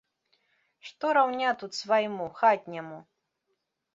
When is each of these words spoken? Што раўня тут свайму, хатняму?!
Што 0.87 1.09
раўня 1.17 1.51
тут 1.59 1.71
свайму, 1.81 2.25
хатняму?! 2.39 2.97